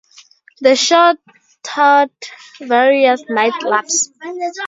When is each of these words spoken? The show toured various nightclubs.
The 0.61 0.75
show 0.75 1.13
toured 1.63 2.09
various 2.59 3.21
nightclubs. 3.25 4.07